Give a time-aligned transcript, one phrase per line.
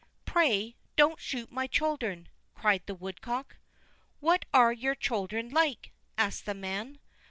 [0.25, 3.57] "Pray, don't shoot my children," cried the woodcock.
[4.19, 6.97] "What are your children like?" asked the man.